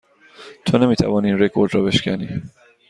تو 0.65 0.77
نمی 0.77 0.95
توانی 0.95 1.27
این 1.29 1.39
رکورد 1.39 1.75
را 1.75 1.81
بشکنی. 1.83 2.29